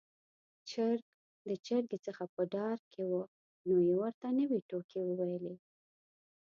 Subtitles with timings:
[0.69, 1.03] چرګ
[1.47, 3.13] د چرګې څخه په ډار کې و،
[3.67, 5.55] نو يې ورته نوې ټوکې وويلې.